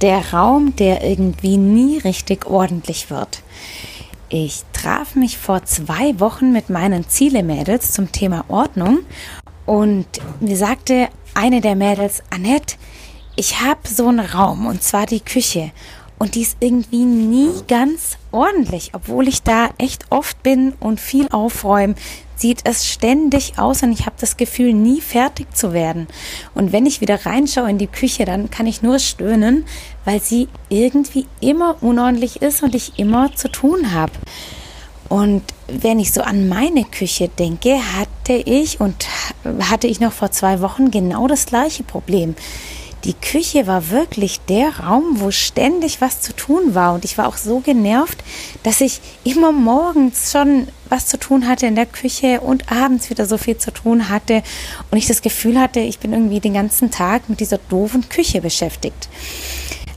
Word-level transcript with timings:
der 0.00 0.32
Raum, 0.32 0.74
der 0.76 1.04
irgendwie 1.04 1.56
nie 1.56 1.98
richtig 1.98 2.46
ordentlich 2.46 3.10
wird. 3.10 3.42
Ich 4.28 4.62
traf 4.72 5.16
mich 5.16 5.38
vor 5.38 5.64
zwei 5.64 6.18
Wochen 6.20 6.52
mit 6.52 6.70
meinen 6.70 7.08
Ziele-Mädels 7.08 7.92
zum 7.92 8.12
Thema 8.12 8.44
Ordnung 8.48 9.00
und 9.66 10.06
mir 10.40 10.56
sagte 10.56 11.08
eine 11.34 11.60
der 11.60 11.76
Mädels, 11.76 12.22
Annette, 12.30 12.76
ich 13.36 13.60
habe 13.60 13.80
so 13.88 14.08
einen 14.08 14.20
Raum 14.20 14.66
und 14.66 14.82
zwar 14.82 15.06
die 15.06 15.20
Küche 15.20 15.72
und 16.20 16.34
die 16.34 16.42
ist 16.42 16.58
irgendwie 16.60 17.06
nie 17.06 17.48
ganz 17.66 18.18
ordentlich, 18.30 18.90
obwohl 18.92 19.26
ich 19.26 19.42
da 19.42 19.70
echt 19.78 20.04
oft 20.10 20.42
bin 20.42 20.74
und 20.78 21.00
viel 21.00 21.26
aufräume, 21.30 21.94
sieht 22.36 22.60
es 22.64 22.86
ständig 22.86 23.58
aus 23.58 23.82
und 23.82 23.90
ich 23.92 24.04
habe 24.04 24.16
das 24.20 24.36
Gefühl, 24.36 24.74
nie 24.74 25.00
fertig 25.00 25.56
zu 25.56 25.72
werden. 25.72 26.08
Und 26.54 26.72
wenn 26.72 26.84
ich 26.84 27.00
wieder 27.00 27.24
reinschaue 27.24 27.70
in 27.70 27.78
die 27.78 27.86
Küche, 27.86 28.26
dann 28.26 28.50
kann 28.50 28.66
ich 28.66 28.82
nur 28.82 28.98
stöhnen, 28.98 29.64
weil 30.04 30.20
sie 30.20 30.48
irgendwie 30.68 31.26
immer 31.40 31.76
unordentlich 31.80 32.42
ist 32.42 32.62
und 32.62 32.74
ich 32.74 32.98
immer 32.98 33.34
zu 33.34 33.48
tun 33.48 33.94
habe. 33.94 34.12
Und 35.08 35.42
wenn 35.68 35.98
ich 35.98 36.12
so 36.12 36.20
an 36.20 36.50
meine 36.50 36.84
Küche 36.84 37.30
denke, 37.30 37.78
hatte 37.96 38.34
ich 38.34 38.78
und 38.78 39.06
hatte 39.70 39.86
ich 39.86 40.00
noch 40.00 40.12
vor 40.12 40.30
zwei 40.32 40.60
Wochen 40.60 40.90
genau 40.90 41.28
das 41.28 41.46
gleiche 41.46 41.82
Problem. 41.82 42.34
Die 43.04 43.14
Küche 43.14 43.66
war 43.66 43.90
wirklich 43.90 44.40
der 44.40 44.80
Raum, 44.80 45.20
wo 45.20 45.30
ständig 45.30 46.00
was 46.00 46.20
zu 46.20 46.34
tun 46.34 46.74
war. 46.74 46.94
Und 46.94 47.04
ich 47.04 47.16
war 47.16 47.28
auch 47.28 47.38
so 47.38 47.60
genervt, 47.60 48.22
dass 48.62 48.82
ich 48.82 49.00
immer 49.24 49.52
morgens 49.52 50.32
schon 50.32 50.68
was 50.88 51.06
zu 51.06 51.18
tun 51.18 51.48
hatte 51.48 51.66
in 51.66 51.76
der 51.76 51.86
Küche 51.86 52.40
und 52.40 52.70
abends 52.70 53.08
wieder 53.08 53.24
so 53.24 53.38
viel 53.38 53.56
zu 53.56 53.70
tun 53.72 54.10
hatte. 54.10 54.42
Und 54.90 54.98
ich 54.98 55.06
das 55.06 55.22
Gefühl 55.22 55.58
hatte, 55.58 55.80
ich 55.80 55.98
bin 55.98 56.12
irgendwie 56.12 56.40
den 56.40 56.54
ganzen 56.54 56.90
Tag 56.90 57.28
mit 57.28 57.40
dieser 57.40 57.58
doofen 57.58 58.08
Küche 58.08 58.42
beschäftigt. 58.42 59.08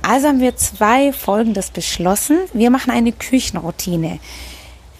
Also 0.00 0.28
haben 0.28 0.40
wir 0.40 0.56
zwei 0.56 1.12
Folgendes 1.12 1.70
beschlossen. 1.70 2.38
Wir 2.52 2.70
machen 2.70 2.92
eine 2.92 3.12
Küchenroutine. 3.12 4.20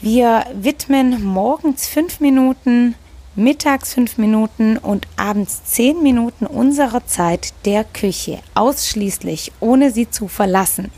Wir 0.02 0.44
widmen 0.52 1.24
morgens 1.24 1.86
fünf 1.86 2.20
Minuten 2.20 2.94
mittags 3.36 3.94
fünf 3.94 4.18
Minuten 4.18 4.78
und 4.78 5.06
abends 5.16 5.62
zehn 5.64 6.02
Minuten 6.02 6.46
unserer 6.46 7.06
Zeit 7.06 7.52
der 7.64 7.84
Küche, 7.84 8.40
ausschließlich, 8.54 9.52
ohne 9.60 9.90
sie 9.90 10.10
zu 10.10 10.26
verlassen. 10.26 10.90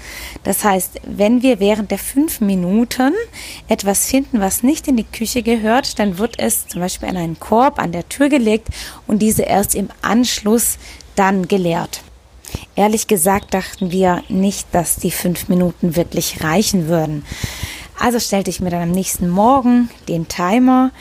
Das 0.44 0.64
heißt, 0.64 1.00
wenn 1.04 1.42
wir 1.42 1.60
während 1.60 1.90
der 1.90 1.98
fünf 1.98 2.40
Minuten 2.40 3.12
etwas 3.68 4.06
finden, 4.06 4.40
was 4.40 4.62
nicht 4.62 4.88
in 4.88 4.96
die 4.96 5.04
Küche 5.04 5.42
gehört, 5.42 5.98
dann 5.98 6.18
wird 6.18 6.38
es 6.38 6.68
zum 6.68 6.80
Beispiel 6.80 7.08
in 7.08 7.16
einen 7.16 7.40
Korb 7.40 7.78
an 7.78 7.92
der 7.92 8.08
Tür 8.08 8.28
gelegt 8.28 8.68
und 9.06 9.20
diese 9.20 9.42
erst 9.42 9.74
im 9.74 9.88
Anschluss 10.00 10.78
dann 11.16 11.48
geleert. 11.48 12.02
Ehrlich 12.76 13.08
gesagt 13.08 13.52
dachten 13.52 13.90
wir 13.90 14.22
nicht, 14.28 14.68
dass 14.72 14.96
die 14.96 15.10
fünf 15.10 15.48
Minuten 15.48 15.96
wirklich 15.96 16.42
reichen 16.42 16.88
würden. 16.88 17.24
Also 17.98 18.20
stellte 18.20 18.50
ich 18.50 18.60
mir 18.60 18.70
dann 18.70 18.82
am 18.82 18.92
nächsten 18.92 19.28
Morgen 19.28 19.90
den 20.08 20.28
Timer 20.28 20.92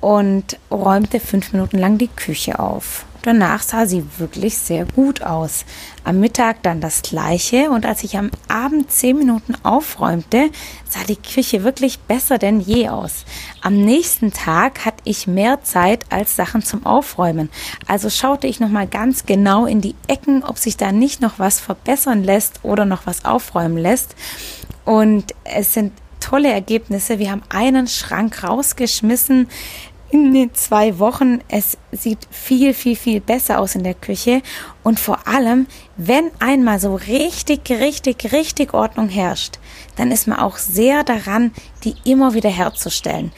und 0.00 0.58
räumte 0.70 1.20
fünf 1.20 1.52
Minuten 1.52 1.78
lang 1.78 1.98
die 1.98 2.08
Küche 2.08 2.58
auf. 2.58 3.06
Danach 3.26 3.60
sah 3.60 3.86
sie 3.86 4.04
wirklich 4.18 4.56
sehr 4.56 4.84
gut 4.84 5.20
aus. 5.20 5.64
Am 6.04 6.20
Mittag 6.20 6.62
dann 6.62 6.80
das 6.80 7.02
gleiche 7.02 7.70
und 7.72 7.84
als 7.84 8.04
ich 8.04 8.16
am 8.16 8.30
Abend 8.46 8.92
zehn 8.92 9.18
Minuten 9.18 9.56
aufräumte, 9.64 10.50
sah 10.88 11.02
die 11.08 11.16
Küche 11.16 11.64
wirklich 11.64 11.98
besser 11.98 12.38
denn 12.38 12.60
je 12.60 12.88
aus. 12.88 13.24
Am 13.62 13.80
nächsten 13.84 14.32
Tag 14.32 14.84
hatte 14.84 15.02
ich 15.02 15.26
mehr 15.26 15.64
Zeit 15.64 16.04
als 16.08 16.36
Sachen 16.36 16.62
zum 16.62 16.86
Aufräumen. 16.86 17.50
Also 17.88 18.10
schaute 18.10 18.46
ich 18.46 18.60
nochmal 18.60 18.86
ganz 18.86 19.26
genau 19.26 19.66
in 19.66 19.80
die 19.80 19.96
Ecken, 20.06 20.44
ob 20.44 20.56
sich 20.56 20.76
da 20.76 20.92
nicht 20.92 21.20
noch 21.20 21.40
was 21.40 21.58
verbessern 21.58 22.22
lässt 22.22 22.60
oder 22.62 22.84
noch 22.84 23.06
was 23.06 23.24
aufräumen 23.24 23.76
lässt. 23.76 24.14
Und 24.84 25.34
es 25.42 25.74
sind 25.74 25.92
tolle 26.20 26.52
Ergebnisse. 26.52 27.18
Wir 27.18 27.32
haben 27.32 27.42
einen 27.48 27.88
Schrank 27.88 28.44
rausgeschmissen 28.44 29.48
in 30.24 30.34
den 30.34 30.54
zwei 30.54 30.98
Wochen. 30.98 31.40
Es 31.48 31.76
sieht 31.92 32.26
viel, 32.30 32.74
viel, 32.74 32.96
viel 32.96 33.20
besser 33.20 33.60
aus 33.60 33.74
in 33.74 33.84
der 33.84 33.94
Küche. 33.94 34.42
Und 34.82 34.98
vor 34.98 35.28
allem, 35.28 35.66
wenn 35.96 36.30
einmal 36.38 36.80
so 36.80 36.94
richtig, 36.94 37.68
richtig, 37.70 38.32
richtig 38.32 38.74
Ordnung 38.74 39.08
herrscht, 39.08 39.58
dann 39.96 40.10
ist 40.10 40.26
man 40.26 40.38
auch 40.38 40.56
sehr 40.56 41.04
daran, 41.04 41.52
die 41.84 41.94
immer 42.04 42.34
wieder 42.34 42.50
herzustellen. 42.50 43.32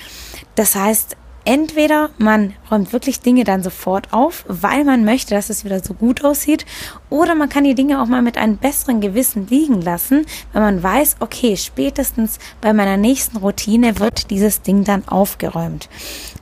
Das 0.54 0.74
heißt, 0.74 1.16
Entweder 1.48 2.10
man 2.18 2.52
räumt 2.70 2.92
wirklich 2.92 3.20
Dinge 3.20 3.42
dann 3.42 3.62
sofort 3.62 4.12
auf, 4.12 4.44
weil 4.48 4.84
man 4.84 5.06
möchte, 5.06 5.34
dass 5.34 5.48
es 5.48 5.64
wieder 5.64 5.82
so 5.82 5.94
gut 5.94 6.22
aussieht, 6.22 6.66
oder 7.08 7.34
man 7.34 7.48
kann 7.48 7.64
die 7.64 7.74
Dinge 7.74 8.02
auch 8.02 8.06
mal 8.06 8.20
mit 8.20 8.36
einem 8.36 8.58
besseren 8.58 9.00
Gewissen 9.00 9.46
liegen 9.48 9.80
lassen, 9.80 10.26
wenn 10.52 10.60
man 10.60 10.82
weiß, 10.82 11.16
okay, 11.20 11.56
spätestens 11.56 12.38
bei 12.60 12.74
meiner 12.74 12.98
nächsten 12.98 13.38
Routine 13.38 13.98
wird 13.98 14.30
dieses 14.30 14.60
Ding 14.60 14.84
dann 14.84 15.08
aufgeräumt. 15.08 15.88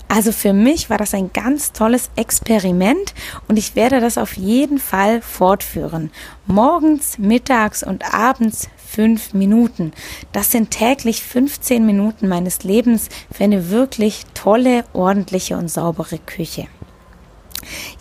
Also 0.08 0.30
für 0.32 0.52
mich 0.52 0.88
war 0.88 0.98
das 0.98 1.14
ein 1.14 1.32
ganz 1.32 1.72
tolles 1.72 2.10
Experiment 2.16 3.12
und 3.48 3.58
ich 3.58 3.74
werde 3.74 4.00
das 4.00 4.18
auf 4.18 4.36
jeden 4.36 4.78
Fall 4.78 5.20
fortführen. 5.20 6.10
Morgens, 6.46 7.18
mittags 7.18 7.82
und 7.82 8.14
abends 8.14 8.68
fünf 8.76 9.34
Minuten. 9.34 9.92
Das 10.32 10.52
sind 10.52 10.70
täglich 10.70 11.22
15 11.22 11.84
Minuten 11.84 12.28
meines 12.28 12.62
Lebens 12.62 13.08
für 13.32 13.44
eine 13.44 13.70
wirklich 13.70 14.22
tolle, 14.32 14.84
ordentliche 14.92 15.56
und 15.56 15.68
saubere 15.68 16.18
Küche. 16.18 16.68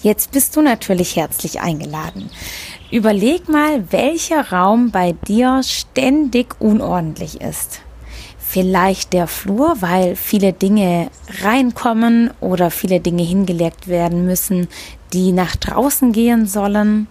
Jetzt 0.02 0.32
bist 0.32 0.56
du 0.56 0.62
natürlich 0.62 1.16
herzlich 1.16 1.60
eingeladen. 1.60 2.30
Überleg 2.92 3.50
mal, 3.50 3.92
welcher 3.92 4.52
Raum 4.52 4.92
bei 4.92 5.14
dir 5.28 5.62
ständig 5.64 6.56
unordentlich 6.62 7.42
ist. 7.42 7.82
Vielleicht 8.56 9.12
der 9.12 9.28
Flur, 9.28 9.76
weil 9.82 10.16
viele 10.16 10.54
Dinge 10.54 11.10
reinkommen 11.42 12.32
oder 12.40 12.72
viele 12.72 13.02
Dinge 13.02 13.22
hingelegt 13.22 13.90
werden 13.90 14.26
müssen, 14.26 14.70
die 15.12 15.34
nach 15.34 15.58
draußen 15.58 16.14
gehen 16.14 16.48
sollen. 16.48 17.08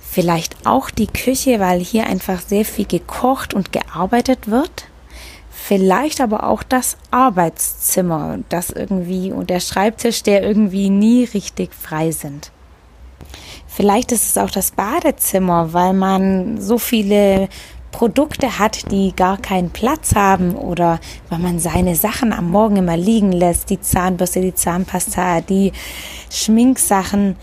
Vielleicht 0.00 0.66
auch 0.66 0.90
die 0.90 1.06
Küche, 1.06 1.60
weil 1.60 1.78
hier 1.78 2.08
einfach 2.08 2.40
sehr 2.40 2.64
viel 2.64 2.86
gekocht 2.86 3.54
und 3.54 3.70
gearbeitet 3.70 4.50
wird. 4.50 4.86
Vielleicht 5.48 6.20
aber 6.20 6.42
auch 6.42 6.64
das 6.64 6.96
Arbeitszimmer, 7.12 8.38
das 8.48 8.70
irgendwie 8.70 9.30
und 9.30 9.50
der 9.50 9.60
Schreibtisch, 9.60 10.24
der 10.24 10.42
irgendwie 10.42 10.90
nie 10.90 11.22
richtig 11.22 11.72
frei 11.72 12.10
sind. 12.10 12.50
Vielleicht 13.68 14.10
ist 14.10 14.28
es 14.28 14.38
auch 14.38 14.50
das 14.50 14.72
Badezimmer, 14.72 15.72
weil 15.72 15.92
man 15.92 16.60
so 16.60 16.78
viele 16.78 17.48
Produkte 17.94 18.58
hat, 18.58 18.90
die 18.90 19.14
gar 19.14 19.38
keinen 19.38 19.70
Platz 19.70 20.16
haben 20.16 20.56
oder 20.56 20.98
weil 21.28 21.38
man 21.38 21.60
seine 21.60 21.94
Sachen 21.94 22.32
am 22.32 22.50
Morgen 22.50 22.74
immer 22.74 22.96
liegen 22.96 23.30
lässt, 23.30 23.70
die 23.70 23.80
Zahnbürste, 23.80 24.40
die 24.40 24.52
Zahnpasta, 24.52 25.40
die 25.42 25.70
Schminksachen, 26.28 27.36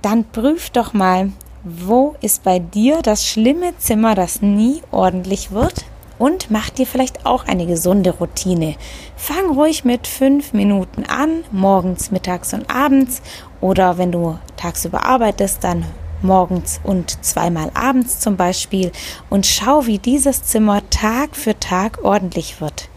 dann 0.00 0.24
prüf 0.24 0.70
doch 0.70 0.94
mal, 0.94 1.30
wo 1.62 2.16
ist 2.22 2.42
bei 2.42 2.58
dir 2.58 3.02
das 3.02 3.26
schlimme 3.26 3.76
Zimmer, 3.76 4.14
das 4.14 4.40
nie 4.40 4.80
ordentlich 4.92 5.50
wird? 5.50 5.84
Und 6.18 6.50
mach 6.50 6.70
dir 6.70 6.86
vielleicht 6.86 7.26
auch 7.26 7.44
eine 7.46 7.66
gesunde 7.66 8.12
Routine. 8.12 8.76
Fang 9.14 9.50
ruhig 9.50 9.84
mit 9.84 10.06
fünf 10.06 10.54
Minuten 10.54 11.04
an, 11.04 11.44
morgens, 11.52 12.10
mittags 12.10 12.54
und 12.54 12.70
abends. 12.70 13.20
Oder 13.60 13.98
wenn 13.98 14.10
du 14.10 14.38
tagsüber 14.56 15.04
arbeitest, 15.04 15.62
dann 15.62 15.84
morgens 16.22 16.80
und 16.82 17.24
zweimal 17.24 17.70
abends 17.74 18.20
zum 18.20 18.36
Beispiel. 18.36 18.92
Und 19.30 19.46
schau, 19.46 19.86
wie 19.86 19.98
dieses 19.98 20.42
Zimmer 20.42 20.88
Tag 20.90 21.36
für 21.36 21.58
Tag 21.58 22.02
ordentlich 22.02 22.60
wird. 22.60 22.88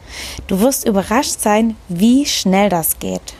Du 0.47 0.59
wirst 0.59 0.88
überrascht 0.88 1.40
sein, 1.40 1.75
wie 1.88 2.25
schnell 2.25 2.69
das 2.69 3.00
geht. 3.00 3.34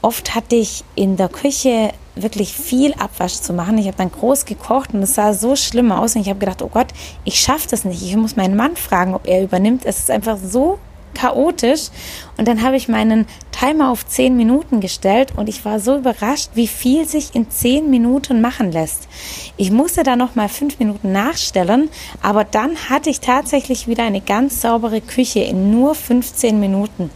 Oft 0.00 0.34
hatte 0.34 0.54
ich 0.54 0.84
in 0.94 1.16
der 1.16 1.28
Küche 1.28 1.92
wirklich 2.14 2.52
viel 2.52 2.92
Abwasch 2.94 3.34
zu 3.34 3.52
machen. 3.52 3.78
Ich 3.78 3.86
habe 3.86 3.96
dann 3.96 4.12
groß 4.12 4.44
gekocht 4.44 4.94
und 4.94 5.02
es 5.02 5.14
sah 5.14 5.32
so 5.32 5.56
schlimm 5.56 5.90
aus 5.90 6.14
und 6.14 6.22
ich 6.22 6.28
habe 6.28 6.38
gedacht, 6.38 6.62
oh 6.62 6.68
Gott, 6.68 6.88
ich 7.24 7.40
schaffe 7.40 7.68
das 7.68 7.84
nicht. 7.84 8.02
Ich 8.02 8.16
muss 8.16 8.36
meinen 8.36 8.56
Mann 8.56 8.76
fragen, 8.76 9.14
ob 9.14 9.26
er 9.26 9.42
übernimmt. 9.42 9.84
Es 9.84 9.98
ist 9.98 10.10
einfach 10.10 10.38
so 10.38 10.78
chaotisch. 11.14 11.88
Und 12.36 12.46
dann 12.46 12.62
habe 12.62 12.76
ich 12.76 12.88
meinen 12.88 13.26
Timer 13.58 13.90
auf 13.90 14.06
10 14.06 14.36
Minuten 14.36 14.80
gestellt 14.80 15.32
und 15.34 15.48
ich 15.48 15.64
war 15.64 15.80
so 15.80 15.96
überrascht, 15.96 16.50
wie 16.54 16.68
viel 16.68 17.08
sich 17.08 17.34
in 17.34 17.50
10 17.50 17.90
Minuten 17.90 18.40
machen 18.40 18.70
lässt. 18.70 19.08
Ich 19.56 19.72
musste 19.72 20.04
da 20.04 20.14
noch 20.14 20.36
mal 20.36 20.48
5 20.48 20.78
Minuten 20.78 21.10
nachstellen, 21.10 21.90
aber 22.22 22.44
dann 22.44 22.76
hatte 22.88 23.10
ich 23.10 23.18
tatsächlich 23.18 23.88
wieder 23.88 24.04
eine 24.04 24.20
ganz 24.20 24.60
saubere 24.60 25.00
Küche 25.00 25.40
in 25.40 25.72
nur 25.72 25.96
15 25.96 26.60
Minuten. 26.60 27.10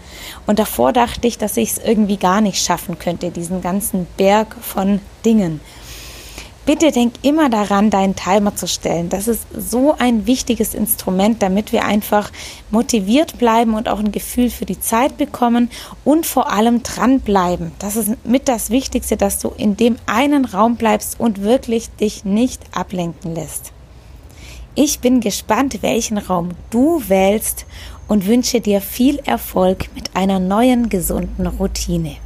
Und 0.47 0.59
davor 0.59 0.93
dachte 0.93 1.29
ich, 1.29 1.39
dass 1.39 1.57
ich 1.57 1.73
es 1.73 1.79
irgendwie 1.79 2.17
gar 2.17 2.41
nicht 2.41 2.65
schaffen 2.65 2.99
könnte, 2.99 3.31
diesen 3.31 3.63
ganzen 3.63 4.09
Berg 4.17 4.57
von 4.61 4.99
Dingen. 5.25 5.61
Bitte 6.65 6.93
denk 6.93 7.15
immer 7.23 7.51
daran, 7.51 7.91
deinen 7.91 8.15
Timer 8.15 8.55
zu 8.55 8.69
stellen. 8.69 9.09
Das 9.09 9.27
ist 9.27 9.43
so 9.53 9.97
ein 9.99 10.27
wichtiges 10.29 10.75
Instrument, 10.75 11.43
damit 11.43 11.73
wir 11.73 11.85
einfach 11.85 12.31
motiviert 12.71 13.37
bleiben 13.39 13.75
und 13.75 13.89
auch 13.89 13.99
ein 13.99 14.13
Gefühl 14.13 14.49
für 14.49 14.65
die 14.65 14.79
Zeit 14.79 15.17
bekommen 15.17 15.71
und 16.05 16.25
vor 16.25 16.53
allem 16.53 16.85
dranbleiben. 16.85 17.73
Das 17.81 17.97
ist 17.97 18.13
mit 18.25 18.47
das 18.47 18.71
Wichtigste, 18.71 19.17
dass 19.17 19.41
du 19.41 19.49
in 19.57 19.77
dem 19.77 19.97
einen 20.07 20.45
Raum 20.45 20.77
bleibst 20.77 21.19
und 21.19 21.43
wirklich 21.43 21.91
dich 21.97 22.25
nicht 22.25 22.63
ablenken 22.71 23.35
lässt. 23.35 23.73
Ich 24.77 25.01
bin 25.01 25.21
gespannt, 25.21 25.83
welchen 25.83 26.17
Raum 26.17 26.51
du 26.71 27.03
wählst 27.09 27.67
und 28.07 28.27
wünsche 28.29 28.61
dir 28.61 28.81
viel 28.81 29.19
Erfolg 29.25 29.93
mit 29.97 30.15
einer 30.15 30.39
neuen 30.39 30.89
gesunden 30.89 31.47
Routine. 31.47 32.17